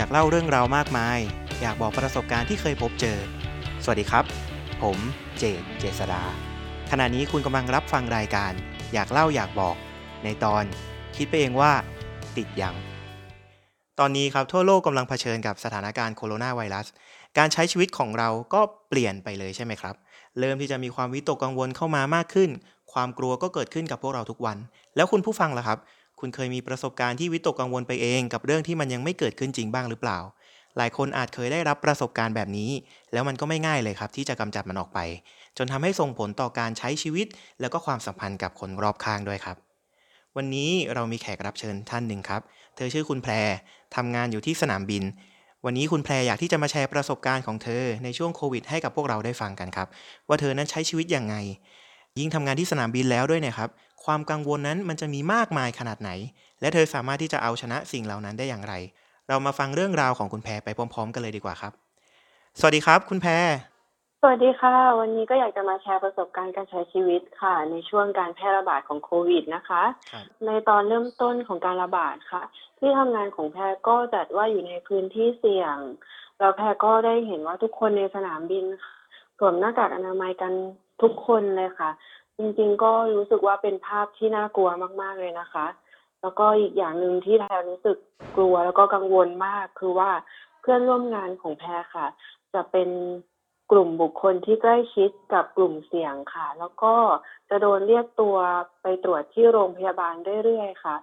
[0.00, 1.18] อยากเล่าเรื่องราวมากมาย
[1.60, 3.18] อยากบอกประสบการณ์ที่เคยพบเจอ
[3.84, 4.24] สวัสดีครับ
[4.82, 4.98] ผม
[5.38, 6.22] เจดเจษดา
[6.90, 8.52] ขณะนี้คุณกำลังรับฟังรายการ
[8.94, 9.76] อยากเล่าอยากบอก
[10.24, 10.64] ในตอน
[11.16, 11.72] คิดไปเองว่า
[12.36, 12.74] ติดยัง
[13.98, 16.86] ตอนนี้ครับทั่วโลกกำลังเผชิญกับสถานการณ์โคโรนาไวรัส
[17.38, 19.94] การใช้ชีวิตของเราก็เปลี่ยนไปเลยใช่ไหมครับ
[20.38, 22.50] เริ่มที่จะมีความวิตกกังวลเข้ามามากขึ้น
[22.92, 24.56] ความกลัวก็เกิดขึ้นกับพวกเราทุกวัน
[24.96, 25.78] แล้วคุณผู้ฟังล่ะครับ
[26.20, 30.18] คุณเคยมีประสบการณ์ที่วิตกกังวลไปเองกับเรื่องที่มันยังไม่เกิดขึ้นจริงบ้างหรือเปล่า
[30.76, 32.70] หลายคนอาจเคยได้รับประสบการณ์แบบนี้
[33.12, 34.98] แล้วมันก็ไม่ง่ายเลยครับที่จะกำจัดมันออกไป
[35.56, 37.26] จนทำให้ส่งผลต่อการใช้ชีวิต
[37.60, 39.56] แล้วก็ความสัมพันธ์กับคนรอบข้างด้วยครับ
[40.36, 42.40] วันนี้เรามีแขกรับเชิญท่านหนึ่งครับ
[42.76, 43.32] เธอชื่อคุณแพร
[43.96, 45.04] ทำงานอยู่ที่สนามบิน
[45.64, 49.88] วันนี้คุณแพรอยากที่จะมาแชร์ประสบการณ์ของเธอในช่วงโควิด ให้กับพวกเราได้ฟังกันครับ
[50.28, 51.34] ว่าเธอนั้นใช้ชีวิตอยังไง
[52.18, 53.70] ยิ่งทำงานที่สนามบินแล้วด้วยเนี่ยครับ
[54.04, 56.10] ความกังวลนั้นมันจะมีมากมายขนาดไหน
[56.60, 58.74] และเธอสามารถที่จะเอาชนะสิ่งเหล่านั้นได้อย่างไร
[59.28, 61.72] เรามาฟังเรื่องราวของคุณแพรไปพร้อม ๆ กันเลยดีกว่าครับ
[62.58, 63.32] สวัสดีครับ คุณแพร
[64.20, 69.82] สวัสดีค่ะ วันนี้ก็อยากจะมาแชร์ประสบการณ์การใช้ชีวิตค่ะ ในช่วงการแพร่ระบาดของโควิดนะคะ
[70.12, 72.42] ครับในตอนเริ่มต้นของการระบาดค่ะ
[72.78, 75.76] ที่ทำงานของแพรก็จัดว่าอยู่ในพื้นที่เสี่ยง
[76.38, 78.94] แล้วแพรก็ได้เห็นว่าทุกคนในสนามบินค่ะ
[79.38, 80.52] สวมหน้ากากอนามัยกัน
[81.02, 81.90] ทุกคนเลยค่ะ
[82.38, 84.70] จริงๆ ก็รู้สึกว่าเป็นภาพที่น่ากลัว
[85.02, 85.66] มาก ๆ เลยนะคะ
[86.22, 87.96] แล้วก็อีกอย่างหนึ่งที่แพรรู้สึก
[88.36, 90.10] กลัวแล้วก็กังวลมากคือว่า
[90.60, 92.06] เพื่อนร่วมงานของแพรค่ะ
[92.54, 92.88] จะเป็น
[93.70, 96.94] กลุ่มบุคคลที่ใกล้ชิดกับกลุ่มเสี่ยงค่ะ แล้วก็
[97.50, 98.36] จะโดนเรียกตัว
[98.82, 100.96] ไปตรวจที่โรงพยาบาลเรื่อยๆค่ะ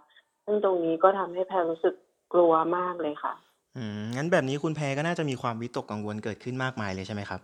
[0.46, 1.96] ซึ่งตรงนี้ก็ทำให้แพรรู้สึก
[2.34, 3.34] กลัวมากเลยค่ะ
[3.78, 7.42] อืมงั้นแบบนี้คุณแพรก็น่าจะมีความวิตกกังวลเกิดขึ้นมากมายเลยใช่ไหมครับ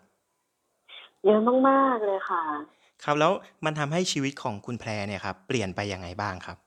[1.26, 2.44] เยอะมากๆเลยค่ะ
[3.06, 3.32] ครับแล้ว
[3.66, 6.58] มันทำให้ชีวิตของคุณแพรเนี่ยครับเปลี่ยนไปยังไงบ้างครับ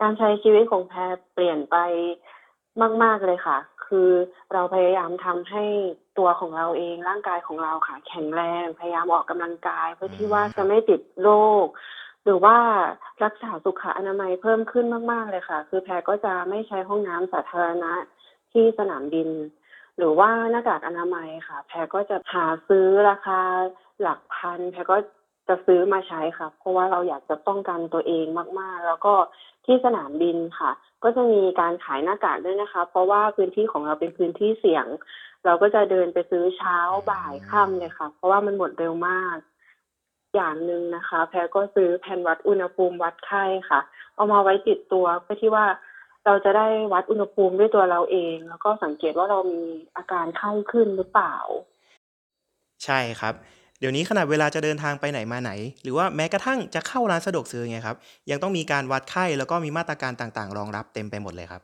[0.00, 1.76] การใช้ชีวิตของแพรเปลี่ยนไป
[3.02, 4.10] มาก ๆเลยค่ะ คือ
[4.52, 5.64] เราพยายามทำให้
[6.18, 11.30] ตัวของเราเองร่างกายของเราค่ะ แข็งแรงพยายามออกกำลังกาย เพื่อที่ว่าจะไม่ติดโร
[11.64, 11.66] ค
[12.24, 12.56] หรือว่า
[13.24, 17.92] รักษาสุขอนามัยเพิ่มขึ้นมาก ๆ เลยค่ะ คือแพรก็จะไม่ใช้ห้องน้ำสาธารณะ
[18.52, 19.28] ที่สนามบิน
[19.96, 23.40] หรือว่าหน้ากากอนามัยค่ะ แพรก็จะหาซื้อราคา
[24.00, 24.96] หลักพัน แพรก็
[25.50, 28.26] จะซื้อมาใช้ค่ะ เพราะว่าเราอยากจะป้องกันตัวเอง
[28.60, 29.14] มากๆ แล้วก็
[29.64, 30.70] ที่สนามบินค่ะ
[31.02, 34.86] ก็จะมีการขายหน้ากากด้วยนะคะ เพราะว่าพื้นที่ของเราเป็นพื้นที่เสี่ยง
[35.44, 36.78] เราก็จะเดินไปซื้อเช้า
[37.10, 39.36] บ่ายค่ำเลยค่ะ เพราะว่ามันหมดเร็วมาก
[40.34, 43.80] อย่างหนึ่งนะคะ แพรก็ซื้อแผ่นวัดอุณหภูมิวัดไข้ค่ะ
[44.14, 45.66] เอามาไว้ติดตัวเพื่อที่ว่า
[46.26, 49.62] เราจะได้วัดอุณหภูมิด้วยตัวเราเอง แล้วก็สังเกตว่าเรามี
[49.96, 51.36] อาการไข้ขึ้นหรือเปล่า
[52.84, 53.34] ใช่ครับ
[53.80, 55.52] เดี๋ยวนี้ขนาดเวลาจะเดินทางไปไหนมาไหน
[55.82, 57.96] หรือว่าแม้กระทั่งจะเข้าร้านสะดวกซื้อไงครับ
[58.30, 61.62] ยังต้องมีการวัดไข้แล้วก็มีมาตรการต่างๆ รองรับเต็มไปหมดเลยครับ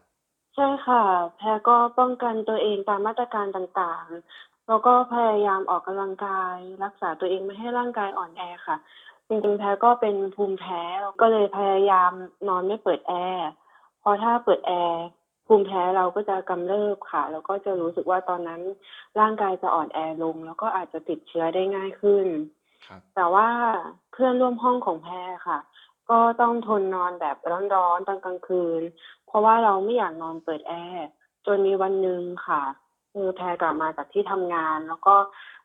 [0.55, 1.03] ใช่ค่ะ
[1.37, 8.77] แพรก็ป้องกันตัวเองตามมาตรการต่างๆ แล้วก็พยายามออกกำลังกาย รักษาตัวเองไม่ให้ร่างกายอ่อนแอค่ะ
[9.29, 10.83] จริงๆแพรก็เป็นภูมิแพ้
[11.21, 12.13] ก็เลยพยายาม
[12.49, 13.49] นอนไม่เปิดแอร์
[14.01, 15.05] เพราะถ้าเปิดแอร์
[15.47, 18.61] ภูมิแพ้เราก็จะกำเริบค่ะ แล้วก็จะรู้สึกว่าตอนนั้น
[19.21, 22.27] ร่างกายจะอ่อนแอลง แล้วก็อาจจะติดเชื้อได้ง่ายขึ้น
[22.87, 23.49] ครับ แต่ว่า
[24.13, 25.59] เพื่อนร่วมห้องของแพรค่ะ
[26.11, 27.37] ก็ต้องทนนอนแบบ
[27.75, 28.83] ร้อนๆตอนกลางคืน
[29.27, 31.07] เพราะว่าเราไม่อยากนอนเปิดแอร์
[31.47, 32.63] จนมีวันหนึ่งค่ะ
[33.13, 35.15] คือแพรกลับมาจากที่ทำงาน แล้วก็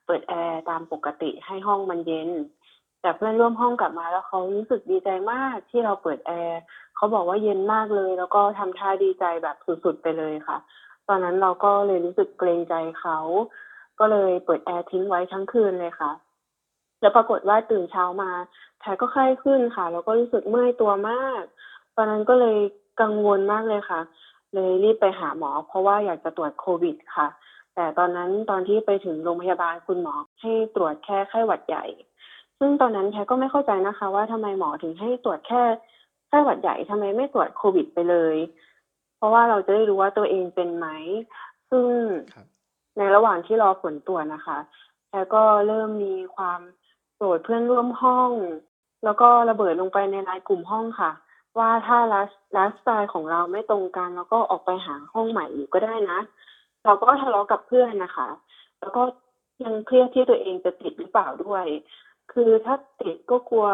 [0.06, 2.30] เปิดแอร์ตามปกติให้ห้องมันเย็น
[3.02, 6.62] แต่เพื่อนร่วมห้องกลับมาแล้วเขารู้สึกดีใจมากที่เราเปิดแอร์
[7.02, 10.58] เขาบอกว่าเย็นมากเลย แล้วก็ทำท่าดีใจแบบสุดๆไปเลยค่ะ
[11.08, 13.18] ตอนนั้นเราก็เลยรู้สึกเกรงใจเขา
[14.00, 16.12] ก็เลยเปิดแอร์ทิ้งไว้ทั้งคืนเลยค่ะ
[17.02, 18.32] แล้วปรากฏว่าตื่นเช้ามา
[18.80, 21.44] แพรก็ไข้ขึ้นค่ะ แล้วก็รู้สึกเมื่อยตัวมาก
[21.96, 22.58] ตอนนั้นก็เลย
[23.02, 24.02] กังวลมากเลยค่ะ
[24.56, 27.28] เลยรีบไปหาหมอ เพราะว่าอยากจะตรวจโควิดค่ะ
[27.76, 31.86] แต่ตอนนั้นตอนที่ไปถึงโรงพยาบาลคุณหมอให้ตรวจแค่ไข้หวัดใหญ่
[32.60, 35.64] ซึ่งตอนนั้นแพรก็ไม่เข้าใจนะคะ ว่าทำไมหมอถึงให้ตรวจแค่
[36.32, 38.36] ไข้หวัดใหญ่ทำไมไม่ตรวจโควิดไปเลย
[39.18, 40.88] เพราะว่าเราจะได้รู้ว่าตัวเองเป็นไหม
[41.72, 41.90] ซึ่ง
[42.34, 42.46] ครับ
[42.98, 44.58] ในระหว่างที่รอผลตรวจนะคะ
[45.08, 46.60] แพรก็เริ่มมีความ
[47.16, 48.32] โกรธเพื่อนร่วมห้อง
[49.04, 51.12] แล้วก็ระเบิดลงไปในไลน์กลุ่มห้องค่ะ
[51.58, 56.20] ว่าถ้าไลฟ์ไลฟ์สไตล์ของเราไม่ตรงกันแล้วก็ออกไปหาห้องใหม่อยู่ก็ได้นะ
[56.86, 58.30] เราก็ทะเลาะกับเพื่อนนะคะ
[58.80, 59.02] แล้วก็
[59.64, 61.66] ยังเครียดที่ตัวเองจะติดหรือเปล่าด้วย
[62.34, 63.68] คือถ้าติดก็กลัว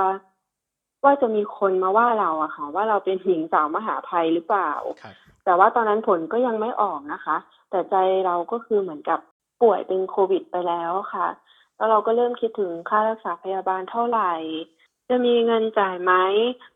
[1.03, 4.71] ว่าจะมีคนมาว่าเราอะค่ะ ว่าเราเป็นหญิงสาวมหาภัยหรือเปล่า
[5.01, 5.15] ครับ
[5.45, 7.37] แต่ว่าตอนนั้นผลก็ยังไม่ออกนะคะ
[7.69, 7.95] แต่ใจ
[8.25, 9.19] เราก็คือเหมือนกับ
[9.61, 11.27] ป่วยเป็นโควิดไปแล้วค่ะ
[11.75, 14.33] แล้วเราก็เริ่มคิดถึงค่ารักษาพยาบาลเท่าไหร่
[15.09, 16.13] จะมีเงินจ่ายไหม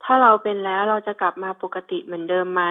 [0.03, 2.63] ถ้าเราเป็นแล้วเราจะกลับมาปกติเหมือนเดิมไหม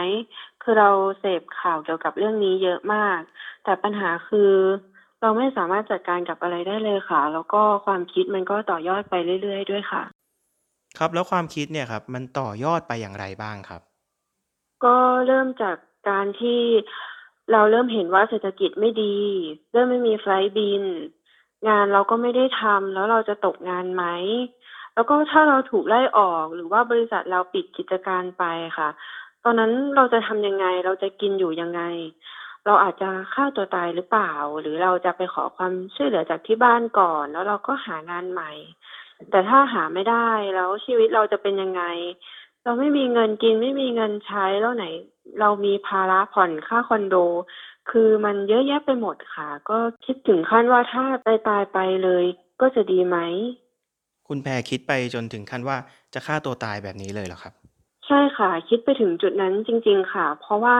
[0.62, 3.20] คือเราเสพข่าวเกี่ยวกับเรื่องนี้เยอะมาก
[3.64, 4.52] แต่ปัญหาคือ
[5.20, 10.02] เราไม่สามารถจัดการกับอะไรได้เลยค่ะ แล้วก็ความคิดมันก็ต่อยอดไปเรื่อยๆ ด้วยค่ะ
[11.02, 13.82] ครับ แล้วความคิดเนี่ยครับ มันต่อยอดไปอย่างไรบ้างครับ
[14.84, 15.76] ก็เริ่มจาก
[16.08, 16.60] การที่
[17.52, 19.16] เราเริ่มเห็นว่าเศรษฐกิจไม่ดี
[19.72, 20.82] เริ่มไม่มีไฟล์บิน
[21.68, 24.04] งานเราก็ไม่ได้ทำแล้วเราจะตกงานไหม
[24.94, 28.44] แล้วก็ถ้าเราถูกไล่ออกหรือว่าบริษัทเราปิดกิจการไป
[28.78, 28.88] ค่ะ
[29.44, 31.82] ตอนนั้นเราจะทำยังไง เราจะกินอยู่ยังไง
[32.66, 38.52] เราอาจจะฆ่าตัวตายหรือเปล่า หรือเราจะไปขอความช่วยเหลือจากที่บ้านก่อน แล้วเราก็หางานใหม่
[39.30, 41.82] แต่ถ้าหาไม่ได้แล้วชีวิตเราจะเป็นยังไง
[42.64, 44.86] เราไม่มีเงินกินไม่มีเงินใช้แล้วไหน
[45.40, 47.16] เรามีภาระผ่อนค่าคอนโด
[47.90, 52.24] คือมันเยอะแยะไปหมดค่ะ ก็คิดถึงขั้นว่าถ้าตายตายๆไปเลย
[52.60, 53.16] ก็จะดีไหม
[54.28, 55.76] คุณแพรคิดไปจนถึงขั้นว่า
[56.14, 57.52] จะฆ่าตัวตายแบบนี้เลยเหรอครับ
[58.06, 60.76] ใช่ค่ะ คิดไปถึงจุดนั้นจริง ๆ ค่ะ เพราะว่า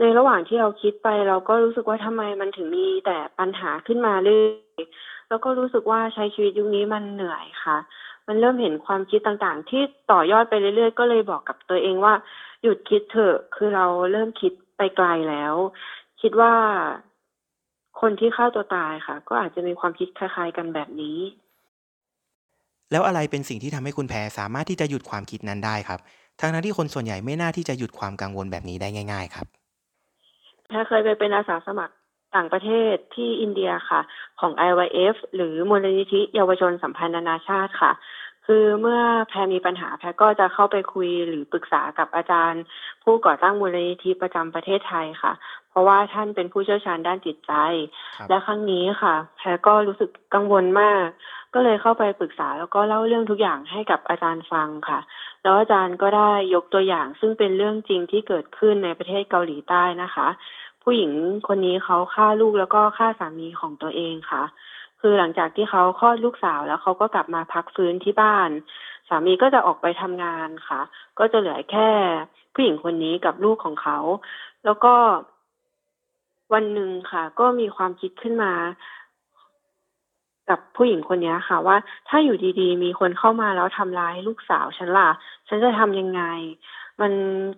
[0.00, 4.82] ในระหว่างที่เราคิดไปเราก็รู้สึกว่าทำไมมันถึงมีแต่ปัญหาขึ้นมาเรื่อย
[5.28, 7.76] แล้วก็รู้สึกว่าใช้ชีวิตยุคนี้มันเหนื่อยค่ะ
[8.28, 9.82] มันเริ่มเห็นความคิดต่างๆ ที่
[10.12, 12.14] ต่อยอดไปเรื่อยๆ ก็เลยบอกกับตัวเองว่า
[12.62, 15.54] หยุดคิดเถอะคือเราเริ่มคิดไปไกลแล้ว
[16.20, 16.52] คิดว่า
[18.00, 21.18] คนที่ฆ่าตัวตายค่ะ ก็อาจจะมีความคิดคล้ายๆกันแบบนี้
[22.92, 26.00] แล้วอะไรเป็นสิ่งที่ทำให้คุณแพรสามารถที่จะหยุดความคิดนั้นได้ครับ
[26.40, 29.46] ทั้งนั้นที่คนส่วนใหญ่ไม่น่าที่จะหยุดความกังวลแบบนี้ได้ง่าย ๆ ครับ
[30.68, 31.94] แพรเคยไปเป็นอาสาสมัคร
[32.36, 34.00] ต่างประเทศที่อินเดียค่ะ
[34.40, 37.92] ของ IYF หรือมูลนิธิเยาวชนสัมพันธ์นานาชาติค่ะ
[38.48, 42.62] คือเมื่อแพรมีปัญหาแพรก็จะเข้าไปคุยหรือปรึกษากับอาจารย์
[43.04, 45.32] ผู้ก่อตั้งมูลนิธิประจำประเทศไทยค่ะ
[45.70, 47.52] เพราะว่าท่านเป็นผู้เชี่ยวชาญด้านจิตใจ
[48.16, 51.06] ครับและครั้งนี้ค่ะ แพรก็รู้สึกกังวลมาก
[51.54, 55.00] ก็เลยเข้าไปปรึกษาแล้วก็เล่าเรื่องทุกอย่างให้กับอาจารย์ฟังค่ะ
[55.42, 60.28] แล้วอาจารย์ก็ได้ยกตัวอย่างซึ่งเป็นเรื่องจริงที่เกิดขึ้นในประเทศเกาหลีใต้นะคะ
[60.84, 61.12] ผู้หญิง
[61.48, 64.42] คนนี้เขาฆ่าลูกแล้วก็ฆ่าสามีของตัวเองค่ะ
[65.00, 68.50] คือหลังจากที่เขาคลอดลูกสาวแล้วเขาก็กลับมาพักฟื้นที่บ้าน
[69.08, 70.80] สามีก็จะออกไปทำงานค่ะ
[71.18, 71.88] ก็จะเหลือแค่
[72.54, 73.98] ผู้หญิงคนนี้กับลูกของเขา
[74.64, 74.94] แล้วก็
[76.52, 78.52] วันหนึ่งค่ะ ก็มีความคิดขึ้นมา
[80.50, 81.76] กับผู้หญิงคนนี้ค่ะ ว่า
[82.08, 85.08] ถ้าอยู่ดีๆ มีคนเข้ามาแล้วทำร้ายลูกสาวฉันล่ะ
[85.48, 86.22] ฉันจะทำยังไง
[87.00, 87.12] มัน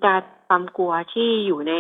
[0.05, 1.73] การความกลัวที่อยู่ใน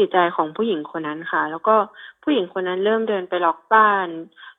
[0.00, 1.74] จิตใจของผู้หญิงคนนั้นค่ะ แล้วก็
[2.22, 4.08] ผู้หญิงคนนั้นเริ่มเดินไปล็อกบ้าน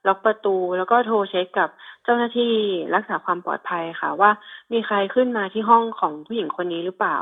[0.07, 1.69] ล็อกประตู แล้วก็โทรเช็คกับ
[2.03, 2.53] เจ้าหน้าที่
[2.95, 4.31] รักษาความปลอดภัยค่ะ ว่า
[4.71, 7.17] มีใครขึ้นมาที่ห้องของผู้หญิงคนนี้หรือเปล่า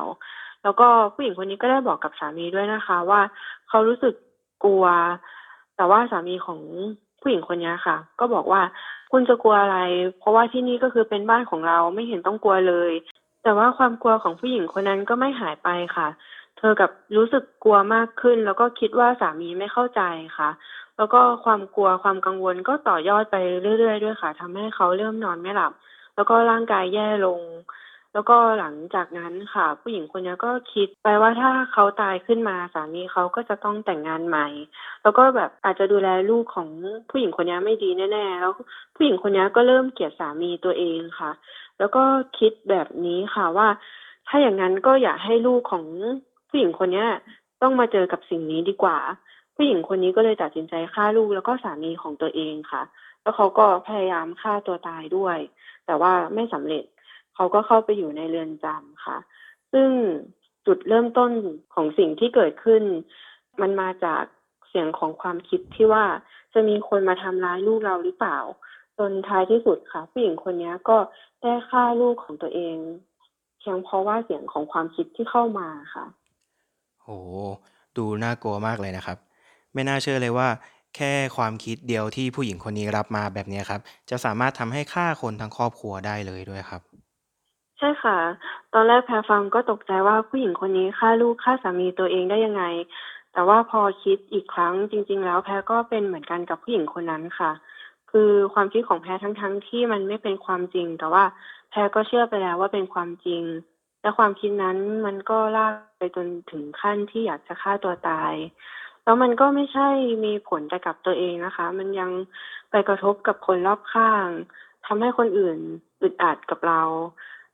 [0.64, 3.22] แล้วก็ผู้หญิงคนนี้ก็ได้บอกกับสามีด้วยนะคะ ว่า
[3.70, 4.14] เขารู้สึก
[4.64, 4.86] กลัว
[5.76, 6.60] แต่ว่าสามีของ
[7.22, 8.62] ผู้หญิงคนนี้ค่ะ ก็บอกว่า
[9.12, 9.80] คุณจะกลัวอะไร
[10.20, 12.92] เพราะว่าที่นี่ก็คือเป็นบ้านของเราไม่เห็นต้องกลัวเลย
[13.44, 16.08] แต่ว่าความกลัวของผู้หญิงคนนั้นก็ไม่หายไปค่ะ
[16.60, 20.02] เธอกับรู้สึกกลัวมากขึ้น แล้วก็คิดว่าสามีไม่เข้าใจ
[20.38, 20.50] ค่ะ
[20.98, 23.36] แล้วก็ความกลัวความกังวลก็ต่อยอดไป
[23.80, 25.72] เรื่อยๆด้วยค่ะทำให้เขาเริ่มนอนไม่หลับ
[26.16, 27.42] แล้วก็ร่างกายแย่ลง
[28.14, 34.48] แล้วก็หลังจากนั้นค่ะ ผู้หญิงคนนี้ก็คิดไปว่าถ้าเขาตายขึ้นมาสามีเขาก็จะต้องแต่งงานใหม่
[35.04, 36.70] แล้วก็แบบอาจจะดูแลลูกของ
[37.10, 38.54] ผู้หญิงคนนี้ไม่ดีแน่ๆแล้ว
[38.96, 41.32] ผู้หญิงคนนี้ก็เริ่มเกลียดสามีตัวเองค่ะ
[41.80, 42.04] แล้วก็
[42.38, 43.68] คิดแบบนี้ค่ะว่า
[44.28, 45.86] ถ้าอย่างนั้นก็อย่าให้ลูกของ
[46.50, 47.06] ผู้หญิงคนนี้
[47.62, 48.98] ต้องมาเจอกับสิ่งนี้ดีกว่า
[49.56, 52.82] ผู้หญิงคนนี้ก็เลยตัดสินใจฆ่าลูกแล้วก็สามีของตัวเองค่ะ
[53.22, 55.38] แล้วเขาก็พยายามฆ่าตัวตายด้วย
[55.86, 56.84] แต่ว่าไม่สำเร็จ
[57.36, 59.18] เขาก็เข้าไปอยู่ในเรือนจำค่ะ
[59.72, 59.90] ซึ่ง
[60.66, 61.32] จุดเริ่มต้น
[61.74, 62.84] ของสิ่งที่เกิดขึ้น
[63.62, 64.24] มันมาจาก
[64.70, 66.06] เสียงของความคิดที่ว่า
[66.54, 68.40] จะมีคนมาทำร้ายลูกเราหรือเปล่า
[68.98, 70.98] จนท้ายที่สุดค่ะ ผู้หญิงคนนี้ก็
[71.42, 72.76] ได้ฆ่าลูกของตัวเอง
[73.60, 76.06] เพียงเพราะว่าเสียงของความคิดที่เข้ามาค่ะ
[77.10, 77.28] โห
[77.98, 79.18] ดูน่ากลัวมากเลยนะครับ
[79.74, 80.48] ไม่น่าเชื่อเลยว่า
[80.96, 86.82] แค่ความคิดเดียวที่ผู้หญิงคนนี้รับมาแบบเนี้ยครับ จะสามารถทำให้ฆ่าคนทั้งครอบครัวได้เลยด้วยครับ
[87.78, 88.18] ใช่ค่ะ
[88.74, 92.64] ตอนแรกแพรฟังก็ตกใจว่าผู้หญิงคนนี้ฆ่าลูกฆ่าสามีตัวเองได้ยังไง
[93.34, 97.52] แต่ว่าพอคิดอีกครั้งจริง ๆ แล้วแพรก็เป็นเหมือนกันกับผู้หญิงคนนั้นค่ะ
[98.12, 101.24] คือความคิดของแพรทั้งๆที่มันไม่เป็นความจริง แต่ว่า
[101.70, 103.42] แพรก็เชื่อไปแล้วว่าเป็นความจริง
[104.02, 108.34] และความคิดนั้นมันก็ลากไปจนถึงขั้นที่อยากจะฆ่าตัวตาย
[109.04, 109.90] แล้วมันก็ไม่ใช่
[110.26, 112.12] มีผลแต่กับตัวเองนะคะ มันยัง
[112.72, 114.28] ไปกระทบกับคนรอบข้าง
[114.86, 115.58] ทำให้คนอื่น
[116.02, 116.82] อึดอัดกับเรา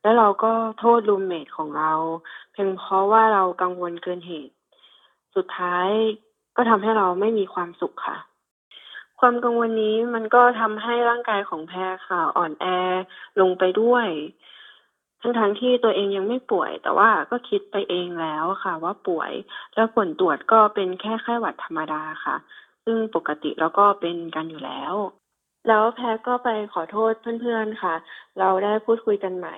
[0.02, 1.92] แล้วเราก็โทษรูมเมทของเรา
[2.52, 4.54] เพียงเพราะว่าเรากังวลเกินเหตุ
[5.34, 5.88] สุดท้าย
[6.56, 8.16] ก็ทำให้เราไม่มีความสุขค่ะ
[9.20, 12.66] ความกังวลนี้มันก็ทำให้ร่างกายของแพรค่ะ อ่อนแอ
[13.40, 14.06] ลงไปด้วย
[15.40, 19.32] ทั้งที่ตัวเองยังไม่ป่วย แต่ว่าก็คิดไปเองแล้วค่ะ ว่าป่วย
[19.74, 22.36] แล้วผลตรวจก็เป็นแค่ไข้หวัดธรรมดาค่ะ
[22.84, 24.94] ซึ่งปกติเราก็เป็นกันอยู่แล้ว
[25.68, 27.94] แล้วแพรก็ไปขอโทษเพื่อนๆค่ะ
[28.38, 29.56] เราได้พูดคุยกันใหม่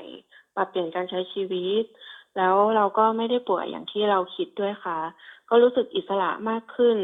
[0.54, 1.84] ปรับเปลี่ยนการใช้ชีวิต
[2.37, 4.98] แล้วเราก็ไม่ได้ป่วยอย่างที่เราคิดด้วยค่ะ
[5.48, 6.98] ก็รู้สึกอิสระมากขึ้น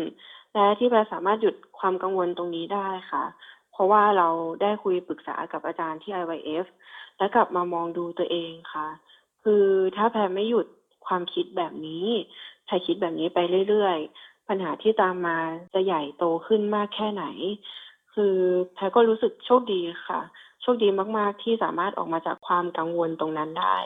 [0.54, 3.24] และที่แพรสามารถหยุดความกังวลตรงนี้ได้ค่ะ
[3.72, 4.28] เพราะว่าเรา
[4.62, 6.66] ได้คุยปรึกษากับอาจารย์ที่ IYF
[7.18, 8.88] และกลับมามองดูตัวเองค่ะ
[9.42, 9.66] คือ
[9.96, 10.66] ถ้าแพรไม่หยุด
[11.06, 12.06] ความคิดแบบนี้
[12.66, 15.38] แพรคิดแบบนี้ไปเรื่อยๆ ปัญหาที่ตามมา
[15.74, 17.24] จะใหญ่โตขึ้นมากแค่ไหน
[18.14, 18.36] คือ
[18.74, 20.20] แพรก็รู้สึกโชคดีค่ะ
[20.62, 23.76] โชคดีมากๆที่สามารถออกมาจากความกังวลตรงนั้นได้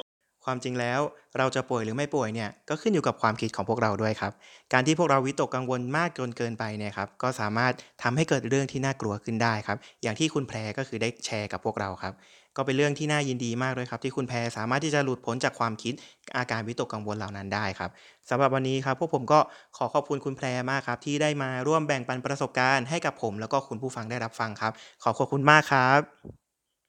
[0.44, 1.00] ความจริงแล้ว
[1.38, 4.32] เราจะป่วยหรือไม่ป่วยเนี่ยก็ขึ้นอยู่กับความคิดของพวกเราด้วยครับ
[4.72, 12.14] การที่พวกเราวิตกกังวลมากจนเกินไปเนี่ยครับก็สามารถทำให้เกิดเรื่องที่น่ากลัวขึ้นได้ครับ อย่างที่คุณแพรก็คือได้แชร์กับพวกเราครับ
[12.56, 15.94] ก็เป็นเรื่องที่น่ายินดีมากเลยครับ ที่คุณแพรสามารถที่จะหลุดพ้นจากความคิด
[16.36, 17.90] อาการวิตกกังวลเหล่านั้นได้ครับ
[18.30, 19.40] สำหรับวันนี้ครับพวกผมก็
[19.76, 26.00] ขอขอบคุณคุณแพรมากครับที่ได้มาร่วมแบ่งปันประสบการณ์ให้กับผม แล้วก็คุณผู้ฟังได้รับฟังครับ ขอขอบคุณมากครับ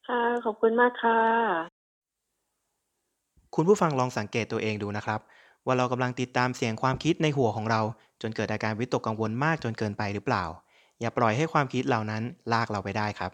[0.07, 1.68] ค่ะขอบคุณมากค่ะ
[3.55, 5.19] คุณผู้ฟังลองสังเกตตัวเองดูนะครับ
[5.65, 7.81] ว่าเรากำลังติดตามเสียงความคิดในหัวของเรา
[8.21, 10.43] จนเกิดอาการวิตกกังวลมากจนเกินไปหรือเปล่า
[10.99, 13.31] อย่าปล่อยให้ความคิดเหล่านั้นลากเราไปได้ครับ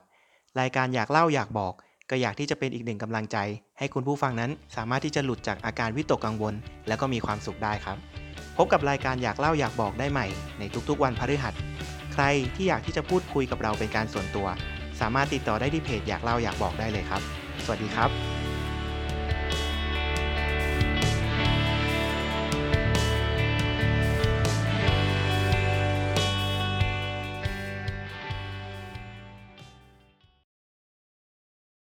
[0.60, 1.74] รายการอยากเล่าอยากบอก
[2.10, 3.38] ก็อยากที่จะเป็นอีกหนึ่งกำลังใจ
[3.80, 6.54] ให้คุณผู้ฟังนั้นสามารถที่จะหลุดจากอาการวิตกกังวล
[6.88, 7.98] แล้วก็มีความสุขได้ครับ
[8.58, 10.28] พบกับรายการอยากเล่าอยากบอกได้ใหม่
[10.60, 11.54] ในทุกๆ วันพฤหัส
[12.14, 12.24] ใคร
[12.56, 14.48] ที่อยากที่จะพูดคุยกับเราเป็นการส่วนตัว
[15.00, 17.22] สามารถติดต่อได้ที่เพจอยากเล่าอยากบอกได้เลยครับ
[17.64, 18.45] สวัสดีครับ